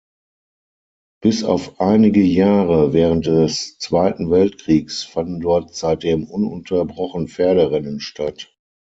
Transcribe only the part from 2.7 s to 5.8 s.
während des Zweiten Weltkriegs fanden dort